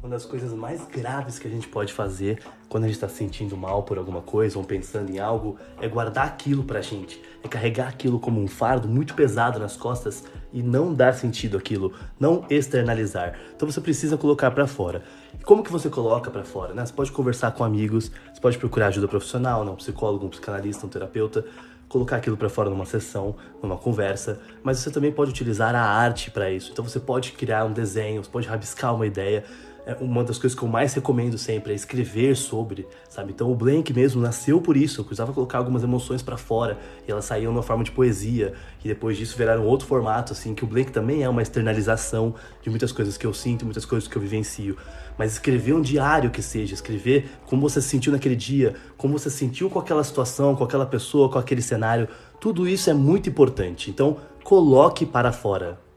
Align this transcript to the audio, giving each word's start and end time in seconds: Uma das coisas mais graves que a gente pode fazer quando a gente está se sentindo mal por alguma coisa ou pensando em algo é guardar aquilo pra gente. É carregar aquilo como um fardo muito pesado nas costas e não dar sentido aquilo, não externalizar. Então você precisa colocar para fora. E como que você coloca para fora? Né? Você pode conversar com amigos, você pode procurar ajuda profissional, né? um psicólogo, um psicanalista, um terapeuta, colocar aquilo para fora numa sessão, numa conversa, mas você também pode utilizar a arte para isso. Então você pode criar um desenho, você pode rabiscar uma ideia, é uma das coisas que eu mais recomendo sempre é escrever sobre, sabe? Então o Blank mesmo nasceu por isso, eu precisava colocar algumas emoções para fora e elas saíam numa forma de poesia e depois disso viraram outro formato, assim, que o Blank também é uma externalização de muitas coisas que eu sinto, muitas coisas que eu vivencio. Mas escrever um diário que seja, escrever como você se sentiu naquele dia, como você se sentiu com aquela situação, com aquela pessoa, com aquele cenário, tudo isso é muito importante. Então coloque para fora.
Uma 0.00 0.10
das 0.10 0.24
coisas 0.24 0.52
mais 0.52 0.86
graves 0.86 1.40
que 1.40 1.48
a 1.48 1.50
gente 1.50 1.66
pode 1.66 1.92
fazer 1.92 2.40
quando 2.68 2.84
a 2.84 2.86
gente 2.86 2.94
está 2.94 3.08
se 3.08 3.16
sentindo 3.16 3.56
mal 3.56 3.82
por 3.82 3.98
alguma 3.98 4.22
coisa 4.22 4.56
ou 4.56 4.64
pensando 4.64 5.10
em 5.10 5.18
algo 5.18 5.56
é 5.80 5.88
guardar 5.88 6.24
aquilo 6.24 6.62
pra 6.62 6.80
gente. 6.80 7.20
É 7.42 7.48
carregar 7.48 7.88
aquilo 7.88 8.20
como 8.20 8.40
um 8.40 8.46
fardo 8.46 8.86
muito 8.86 9.14
pesado 9.14 9.58
nas 9.58 9.76
costas 9.76 10.22
e 10.52 10.62
não 10.62 10.94
dar 10.94 11.14
sentido 11.14 11.56
aquilo, 11.56 11.92
não 12.18 12.44
externalizar. 12.48 13.36
Então 13.56 13.68
você 13.68 13.80
precisa 13.80 14.16
colocar 14.16 14.52
para 14.52 14.68
fora. 14.68 15.02
E 15.38 15.42
como 15.42 15.64
que 15.64 15.72
você 15.72 15.90
coloca 15.90 16.30
para 16.30 16.44
fora? 16.44 16.72
Né? 16.72 16.86
Você 16.86 16.92
pode 16.92 17.10
conversar 17.10 17.50
com 17.50 17.64
amigos, 17.64 18.12
você 18.32 18.40
pode 18.40 18.56
procurar 18.56 18.86
ajuda 18.88 19.08
profissional, 19.08 19.64
né? 19.64 19.72
um 19.72 19.76
psicólogo, 19.76 20.26
um 20.26 20.30
psicanalista, 20.30 20.86
um 20.86 20.88
terapeuta, 20.88 21.44
colocar 21.88 22.16
aquilo 22.16 22.36
para 22.36 22.48
fora 22.48 22.70
numa 22.70 22.84
sessão, 22.84 23.34
numa 23.62 23.76
conversa, 23.76 24.40
mas 24.62 24.78
você 24.78 24.90
também 24.90 25.10
pode 25.10 25.30
utilizar 25.30 25.74
a 25.74 25.82
arte 25.82 26.30
para 26.30 26.50
isso. 26.50 26.70
Então 26.72 26.84
você 26.84 27.00
pode 27.00 27.32
criar 27.32 27.64
um 27.64 27.72
desenho, 27.72 28.22
você 28.22 28.30
pode 28.30 28.46
rabiscar 28.46 28.94
uma 28.94 29.06
ideia, 29.06 29.44
é 29.88 29.96
uma 30.02 30.22
das 30.22 30.36
coisas 30.36 30.56
que 30.56 30.62
eu 30.62 30.68
mais 30.68 30.92
recomendo 30.92 31.38
sempre 31.38 31.72
é 31.72 31.74
escrever 31.74 32.36
sobre, 32.36 32.86
sabe? 33.08 33.32
Então 33.32 33.50
o 33.50 33.54
Blank 33.54 33.90
mesmo 33.94 34.20
nasceu 34.20 34.60
por 34.60 34.76
isso, 34.76 35.00
eu 35.00 35.04
precisava 35.04 35.32
colocar 35.32 35.56
algumas 35.56 35.82
emoções 35.82 36.20
para 36.20 36.36
fora 36.36 36.78
e 37.06 37.10
elas 37.10 37.24
saíam 37.24 37.50
numa 37.50 37.62
forma 37.62 37.82
de 37.82 37.90
poesia 37.90 38.52
e 38.84 38.88
depois 38.88 39.16
disso 39.16 39.34
viraram 39.34 39.64
outro 39.64 39.86
formato, 39.86 40.34
assim, 40.34 40.54
que 40.54 40.62
o 40.62 40.66
Blank 40.66 40.92
também 40.92 41.22
é 41.22 41.28
uma 41.28 41.40
externalização 41.40 42.34
de 42.62 42.68
muitas 42.68 42.92
coisas 42.92 43.16
que 43.16 43.26
eu 43.26 43.32
sinto, 43.32 43.64
muitas 43.64 43.86
coisas 43.86 44.06
que 44.06 44.14
eu 44.14 44.20
vivencio. 44.20 44.76
Mas 45.16 45.32
escrever 45.32 45.72
um 45.72 45.80
diário 45.80 46.30
que 46.30 46.42
seja, 46.42 46.74
escrever 46.74 47.30
como 47.46 47.62
você 47.62 47.80
se 47.80 47.88
sentiu 47.88 48.12
naquele 48.12 48.36
dia, 48.36 48.74
como 48.94 49.18
você 49.18 49.30
se 49.30 49.38
sentiu 49.38 49.70
com 49.70 49.78
aquela 49.78 50.04
situação, 50.04 50.54
com 50.54 50.64
aquela 50.64 50.84
pessoa, 50.84 51.30
com 51.30 51.38
aquele 51.38 51.62
cenário, 51.62 52.06
tudo 52.38 52.68
isso 52.68 52.90
é 52.90 52.94
muito 52.94 53.30
importante. 53.30 53.88
Então 53.88 54.18
coloque 54.44 55.06
para 55.06 55.32
fora. 55.32 55.87